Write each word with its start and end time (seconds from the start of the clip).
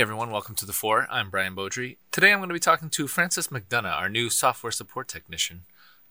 Everyone, 0.00 0.30
welcome 0.30 0.54
to 0.54 0.64
the 0.64 0.72
Four. 0.72 1.06
I'm 1.10 1.28
Brian 1.28 1.54
Beaudry. 1.54 1.98
Today 2.10 2.32
I'm 2.32 2.38
going 2.38 2.48
to 2.48 2.54
be 2.54 2.58
talking 2.58 2.88
to 2.88 3.06
Frances 3.06 3.48
McDonagh, 3.48 3.92
our 3.92 4.08
new 4.08 4.30
software 4.30 4.70
support 4.70 5.08
technician. 5.08 5.64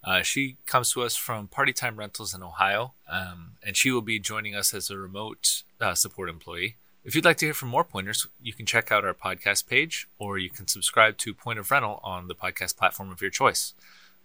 Uh, 0.03 0.21
she 0.21 0.57
comes 0.67 0.91
to 0.91 1.01
us 1.01 1.15
from 1.15 1.47
Party 1.47 1.73
Time 1.73 1.95
Rentals 1.95 2.35
in 2.35 2.43
Ohio, 2.43 2.93
um, 3.09 3.53
and 3.65 3.75
she 3.75 3.89
will 3.89 4.03
be 4.03 4.19
joining 4.19 4.53
us 4.53 4.75
as 4.75 4.91
a 4.91 4.97
remote 4.99 5.63
uh, 5.81 5.95
support 5.95 6.29
employee. 6.29 6.75
If 7.03 7.15
you'd 7.15 7.25
like 7.25 7.37
to 7.37 7.47
hear 7.47 7.55
from 7.55 7.69
more 7.69 7.83
pointers, 7.83 8.27
you 8.39 8.53
can 8.53 8.67
check 8.67 8.91
out 8.91 9.03
our 9.03 9.15
podcast 9.15 9.65
page 9.65 10.07
or 10.19 10.37
you 10.37 10.51
can 10.51 10.67
subscribe 10.67 11.17
to 11.17 11.33
Point 11.33 11.57
of 11.57 11.71
Rental 11.71 11.99
on 12.03 12.27
the 12.27 12.35
podcast 12.35 12.77
platform 12.77 13.09
of 13.09 13.21
your 13.21 13.31
choice. 13.31 13.73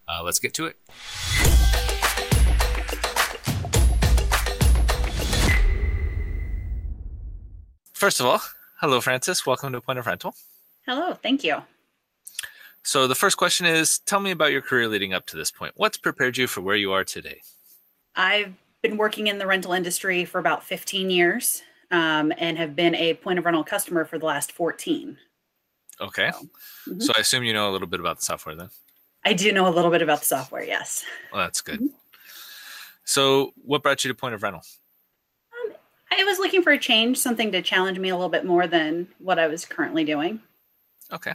Uh, 0.06 0.22
let's 0.22 0.38
get 0.38 0.52
to 0.52 0.66
it. 0.66 0.76
First 7.94 8.20
of 8.20 8.26
all, 8.26 8.42
hello, 8.84 9.00
Frances. 9.00 9.46
Welcome 9.46 9.72
to 9.72 9.80
Point 9.80 9.98
of 9.98 10.06
Rental. 10.06 10.34
Hello, 10.84 11.14
thank 11.14 11.42
you. 11.42 11.62
So, 12.82 13.06
the 13.06 13.14
first 13.14 13.38
question 13.38 13.64
is 13.64 13.98
tell 14.00 14.20
me 14.20 14.30
about 14.30 14.52
your 14.52 14.60
career 14.60 14.88
leading 14.88 15.14
up 15.14 15.24
to 15.28 15.38
this 15.38 15.50
point. 15.50 15.72
What's 15.76 15.96
prepared 15.96 16.36
you 16.36 16.46
for 16.46 16.60
where 16.60 16.76
you 16.76 16.92
are 16.92 17.02
today? 17.02 17.40
I've 18.14 18.52
been 18.82 18.98
working 18.98 19.28
in 19.28 19.38
the 19.38 19.46
rental 19.46 19.72
industry 19.72 20.26
for 20.26 20.38
about 20.38 20.62
15 20.64 21.08
years 21.08 21.62
um, 21.90 22.30
and 22.36 22.58
have 22.58 22.76
been 22.76 22.94
a 22.94 23.14
point 23.14 23.38
of 23.38 23.46
rental 23.46 23.64
customer 23.64 24.04
for 24.04 24.18
the 24.18 24.26
last 24.26 24.52
14. 24.52 25.16
Okay. 26.02 26.30
So, 26.30 26.42
mm-hmm. 26.90 27.00
so, 27.00 27.14
I 27.16 27.20
assume 27.20 27.42
you 27.42 27.54
know 27.54 27.70
a 27.70 27.72
little 27.72 27.88
bit 27.88 28.00
about 28.00 28.18
the 28.18 28.24
software 28.26 28.54
then? 28.54 28.68
I 29.24 29.32
do 29.32 29.50
know 29.50 29.66
a 29.66 29.72
little 29.72 29.90
bit 29.90 30.02
about 30.02 30.18
the 30.18 30.26
software, 30.26 30.62
yes. 30.62 31.06
Well, 31.32 31.40
that's 31.42 31.62
good. 31.62 31.76
Mm-hmm. 31.76 31.96
So, 33.04 33.54
what 33.64 33.82
brought 33.82 34.04
you 34.04 34.08
to 34.08 34.14
Point 34.14 34.34
of 34.34 34.42
Rental? 34.42 34.60
I 36.16 36.24
was 36.24 36.38
looking 36.38 36.62
for 36.62 36.72
a 36.72 36.78
change, 36.78 37.18
something 37.18 37.52
to 37.52 37.62
challenge 37.62 37.98
me 37.98 38.08
a 38.08 38.14
little 38.14 38.30
bit 38.30 38.44
more 38.44 38.66
than 38.66 39.08
what 39.18 39.38
I 39.38 39.46
was 39.46 39.64
currently 39.64 40.04
doing. 40.04 40.40
Okay. 41.12 41.32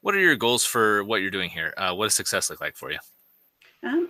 What 0.00 0.14
are 0.14 0.20
your 0.20 0.36
goals 0.36 0.64
for 0.64 1.04
what 1.04 1.20
you're 1.20 1.30
doing 1.30 1.50
here? 1.50 1.74
Uh, 1.76 1.94
what 1.94 2.06
does 2.06 2.14
success 2.14 2.50
look 2.50 2.60
like 2.60 2.76
for 2.76 2.90
you? 2.90 2.98
Um, 3.82 4.08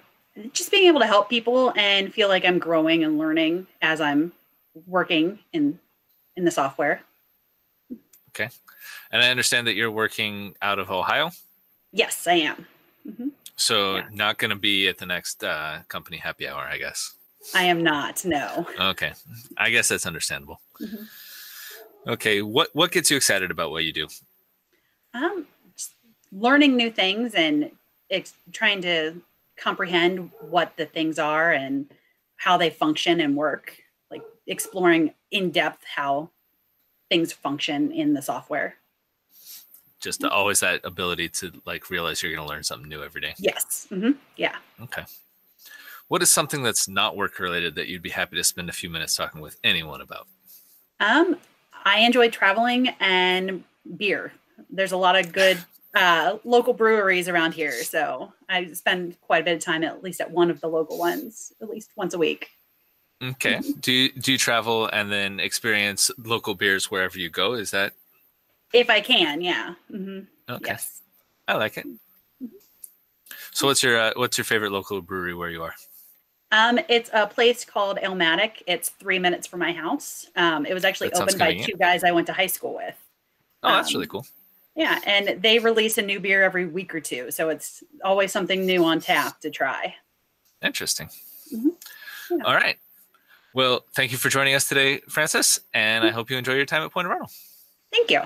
just 0.53 0.71
being 0.71 0.87
able 0.87 1.01
to 1.01 1.07
help 1.07 1.29
people 1.29 1.73
and 1.77 2.13
feel 2.13 2.29
like 2.29 2.45
I'm 2.45 2.59
growing 2.59 3.05
and 3.05 3.19
learning 3.19 3.67
as 3.83 4.01
I'm 4.01 4.33
working 4.87 5.39
in 5.53 5.79
in 6.37 6.45
the 6.45 6.51
software. 6.51 7.03
Okay, 8.31 8.49
and 9.11 9.23
I 9.23 9.31
understand 9.31 9.67
that 9.67 9.75
you're 9.75 9.91
working 9.91 10.55
out 10.63 10.79
of 10.79 10.91
Ohio. 10.91 11.33
Yes, 11.93 12.27
I 12.27 12.35
am. 12.35 12.67
Mm-hmm. 13.07 13.29
So 13.57 13.97
yeah. 13.97 14.07
not 14.13 14.39
going 14.39 14.51
to 14.51 14.57
be 14.57 14.89
at 14.89 14.99
the 14.99 15.07
next 15.07 15.43
uh, 15.43 15.81
company 15.89 16.17
happy 16.17 16.49
hour, 16.49 16.63
I 16.63 16.79
guess. 16.79 17.15
I 17.55 17.65
am 17.65 17.83
not. 17.83 18.25
No. 18.25 18.67
Okay, 18.79 19.13
I 19.57 19.71
guess 19.71 19.89
that's 19.89 20.07
understandable. 20.07 20.61
Mm-hmm. 20.81 22.11
Okay, 22.11 22.43
what 22.43 22.69
what 22.75 22.93
gets 22.93 23.11
you 23.11 23.17
excited 23.17 23.51
about 23.51 23.71
what 23.71 23.85
you 23.85 23.93
do? 23.93 24.09
Um, 25.15 25.47
learning 26.33 26.77
new 26.77 26.91
things 26.91 27.35
and 27.35 27.71
ex- 28.11 28.35
trying 28.53 28.83
to 28.83 29.21
comprehend 29.57 30.31
what 30.41 30.77
the 30.77 30.87
things 30.87 31.19
are 31.19 31.53
and 31.53 31.91
how 32.37 32.57
they 32.57 32.71
function 32.71 33.21
and 33.21 33.37
work 33.37 33.77
like 34.11 34.23
exploring 34.47 35.13
in 35.31 35.51
depth 35.51 35.85
how 35.85 36.31
things 37.11 37.33
function 37.33 37.93
in 37.93 38.15
the 38.15 38.23
software 38.23 38.75
just 40.01 40.25
always 40.25 40.61
that 40.61 40.81
ability 40.85 41.29
to 41.29 41.53
like 41.67 41.91
realize 41.91 42.23
you're 42.23 42.33
going 42.35 42.45
to 42.45 42.51
learn 42.51 42.63
something 42.63 42.89
new 42.89 43.03
every 43.03 43.21
day 43.21 43.35
yes 43.39 43.87
mm-hmm. 43.91 44.13
yeah 44.37 44.57
what 46.11 46.23
is 46.23 46.31
something 46.31 46.63
that's 46.63 46.89
not 46.89 47.17
work 47.17 47.39
related 47.39 47.75
that 47.75 47.89
you'd 47.89 48.03
be 48.03 48.11
happy 48.11 48.37
to 48.37 48.45
spend 48.45 48.69
a 48.69 48.73
few 48.73 48.91
minutes 48.91 49.17
talking 49.17 49.41
with 49.41 49.57
anyone 49.65 50.01
about 50.01 50.27
um 51.01 51.37
i 51.85 52.01
enjoy 52.01 52.29
traveling 52.29 52.89
and 53.01 53.65
beer 53.97 54.33
there's 54.71 54.93
a 54.93 54.97
lot 54.97 55.17
of 55.17 55.33
good 55.33 55.59
uh, 55.95 56.39
local 56.45 56.73
breweries 56.73 57.29
around 57.29 57.53
here. 57.53 57.73
So 57.83 58.33
I 58.49 58.73
spend 58.73 59.21
quite 59.21 59.43
a 59.43 59.45
bit 59.45 59.55
of 59.55 59.61
time 59.61 59.83
at 59.85 60.03
least 60.03 60.21
at 60.21 60.31
one 60.31 60.51
of 60.51 60.61
the 60.61 60.69
local 60.69 60.99
ones, 60.99 61.53
at 61.61 61.69
least 61.69 61.91
once 61.97 62.15
a 62.15 62.19
week. 62.19 62.51
Okay. 63.23 63.57
Mm-hmm. 63.57 63.81
Do 63.81 63.93
you, 63.93 64.13
do 64.13 64.33
you 64.33 64.39
travel 64.39 64.87
and 64.87 65.11
then 65.13 65.41
experience 65.41 66.11
local 66.19 66.55
beers 66.55 66.91
wherever 66.91 67.19
you 67.19 67.29
go? 67.29 67.53
Is 67.55 67.71
that? 67.73 67.93
If 68.73 68.89
I 68.89 69.01
can, 69.01 69.41
yeah. 69.41 69.75
Mm-hmm. 69.93 70.53
Okay. 70.53 70.71
Yes. 70.71 71.03
I 71.49 71.57
like 71.57 71.77
it. 71.77 71.87
Mm-hmm. 71.87 72.47
So 73.53 73.67
what's 73.67 73.83
your 73.83 73.99
uh, 73.99 74.13
what's 74.15 74.39
your 74.39 74.45
favorite 74.45 74.71
local 74.71 75.03
brewery 75.03 75.35
where 75.35 75.51
you 75.51 75.63
are? 75.63 75.75
Um, 76.53 76.81
it's 76.89 77.11
a 77.13 77.27
place 77.27 77.65
called 77.65 77.99
Alematic. 77.99 78.63
It's 78.67 78.89
three 78.89 79.19
minutes 79.19 79.47
from 79.47 79.61
my 79.61 79.73
house. 79.73 80.27
Um, 80.37 80.67
it 80.67 80.75
was 80.75 80.85
actually 80.85 81.11
that 81.11 81.23
opened 81.23 81.39
by 81.39 81.57
two 81.59 81.75
guys 81.75 82.03
I 82.03 82.11
went 82.11 82.27
to 82.27 82.33
high 82.33 82.49
school 82.49 82.75
with. 82.75 82.97
Oh, 83.63 83.69
that's 83.69 83.91
um, 83.91 83.95
really 83.95 84.09
cool. 84.09 84.27
Yeah, 84.75 84.99
and 85.05 85.43
they 85.43 85.59
release 85.59 85.99
a 85.99 86.03
new 86.03 86.21
beer 86.21 86.43
every 86.43 86.67
week 86.67 86.95
or 86.95 87.01
two, 87.01 87.31
so 87.31 87.49
it's 87.51 87.83
always 88.05 88.33
something 88.33 88.65
new 88.65 88.85
on 88.85 89.01
tap 89.01 89.41
to 89.41 89.51
try. 89.51 89.95
Interesting. 90.63 91.09
Mm-hmm. 91.55 91.69
Yeah. 92.31 92.45
All 92.45 92.55
right. 92.55 92.77
Well, 93.53 93.85
thank 93.95 94.13
you 94.13 94.19
for 94.19 94.29
joining 94.29 94.55
us 94.55 94.69
today, 94.69 95.01
Frances, 95.09 95.61
and 95.75 96.05
I 96.05 96.11
hope 96.11 96.31
you 96.31 96.37
enjoy 96.37 96.55
your 96.55 96.67
time 96.67 96.83
at 96.83 96.93
Point 96.93 97.07
of 97.07 97.11
Rental. 97.11 97.31
Thank 97.91 98.11
you. 98.11 98.23